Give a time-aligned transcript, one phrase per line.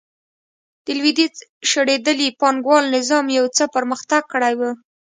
[0.85, 1.35] د لوېدیځ
[1.69, 4.61] شړېدلي پانګوال نظام یو څه پرمختګ کړی و.